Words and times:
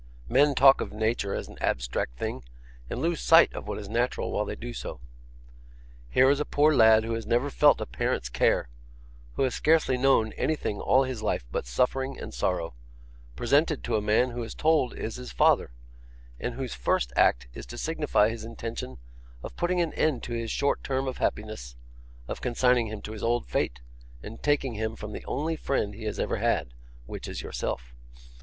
Men 0.27 0.55
talk 0.55 0.81
of 0.81 0.91
Nature 0.91 1.35
as 1.35 1.47
an 1.47 1.59
abstract 1.61 2.17
thing, 2.17 2.43
and 2.89 2.99
lose 2.99 3.19
sight 3.21 3.53
of 3.53 3.67
what 3.67 3.77
is 3.77 3.87
natural 3.87 4.31
while 4.31 4.45
they 4.45 4.55
do 4.55 4.73
so. 4.73 4.99
Here 6.09 6.27
is 6.31 6.39
a 6.39 6.43
poor 6.43 6.73
lad 6.73 7.03
who 7.03 7.13
has 7.13 7.27
never 7.27 7.51
felt 7.51 7.79
a 7.79 7.85
parent's 7.85 8.27
care, 8.27 8.67
who 9.35 9.43
has 9.43 9.53
scarcely 9.53 9.99
known 9.99 10.33
anything 10.33 10.79
all 10.79 11.03
his 11.03 11.21
life 11.21 11.45
but 11.51 11.67
suffering 11.67 12.19
and 12.19 12.33
sorrow, 12.33 12.73
presented 13.35 13.83
to 13.83 13.95
a 13.95 14.01
man 14.01 14.31
who 14.31 14.39
he 14.39 14.47
is 14.47 14.55
told 14.55 14.95
is 14.95 15.17
his 15.17 15.31
father, 15.31 15.69
and 16.39 16.55
whose 16.55 16.73
first 16.73 17.13
act 17.15 17.47
is 17.53 17.67
to 17.67 17.77
signify 17.77 18.29
his 18.29 18.43
intention 18.43 18.97
of 19.43 19.55
putting 19.55 19.81
an 19.81 19.93
end 19.93 20.23
to 20.23 20.33
his 20.33 20.49
short 20.49 20.83
term 20.83 21.07
of 21.07 21.19
happiness, 21.19 21.75
of 22.27 22.41
consigning 22.41 22.87
him 22.87 23.03
to 23.03 23.11
his 23.11 23.21
old 23.21 23.47
fate, 23.47 23.81
and 24.23 24.41
taking 24.41 24.73
him 24.73 24.95
from 24.95 25.11
the 25.11 25.23
only 25.25 25.55
friend 25.55 25.93
he 25.93 26.05
has 26.05 26.17
ever 26.19 26.37
had 26.37 26.73
which 27.05 27.27
is 27.27 27.43
yourself. 27.43 27.93